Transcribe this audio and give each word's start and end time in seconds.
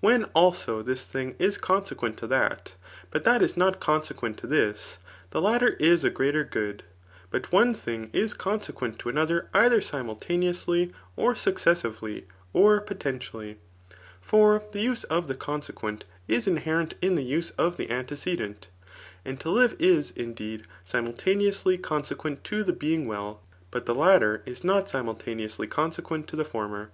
When, 0.00 0.24
also, 0.34 0.82
this 0.82 1.06
thing 1.06 1.34
is 1.38 1.56
consequent 1.56 2.18
to 2.18 2.26
that, 2.26 2.74
but 3.10 3.24
that 3.24 3.40
is 3.40 3.56
not 3.56 3.80
consequent 3.80 4.36
to 4.40 4.46
this^ 4.46 4.98
[the 5.30 5.40
latter 5.40 5.76
is 5.80 6.04
a 6.04 6.10
greater 6.10 6.44
good.] 6.44 6.82
But 7.30 7.50
one 7.50 7.72
thing 7.72 8.10
is 8.12 8.34
conse 8.34 8.70
quent 8.70 8.98
to 8.98 9.08
another 9.08 9.48
either 9.54 9.80
simultaneoiisly, 9.80 10.92
or 11.16 11.34
successively, 11.34 12.26
or 12.52 12.82
potentially. 12.82 13.60
For 14.20 14.62
the 14.72 14.80
use 14.82 15.04
of 15.04 15.26
the 15.26 15.34
consequent 15.34 16.04
is 16.28 16.46
inherent 16.46 16.94
in 17.00 17.14
the 17.14 17.24
use 17.24 17.48
of 17.52 17.78
the 17.78 17.90
antecedent; 17.90 18.68
and 19.24 19.40
to 19.40 19.56
five 19.56 19.74
is, 19.80 20.10
indeed, 20.10 20.64
simul* 20.84 21.14
taneously 21.14 21.80
consequent 21.80 22.44
to 22.44 22.62
the 22.62 22.74
being 22.74 23.06
well, 23.06 23.40
but 23.70 23.86
the 23.86 23.94
latter 23.94 24.42
is 24.44 24.62
not 24.64 24.90
simultaneously 24.90 25.66
consequent 25.66 26.28
to 26.28 26.36
the 26.36 26.44
former. 26.44 26.90